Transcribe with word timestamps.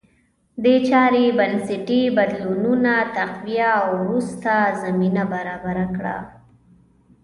دې 0.63 0.75
چارې 0.89 1.25
بنسټي 1.37 2.01
بدلونونه 2.17 2.93
تقویه 3.17 3.69
او 3.81 3.89
وروسته 4.03 4.53
زمینه 4.83 5.23
برابره 5.33 5.85
کړه 5.95 6.17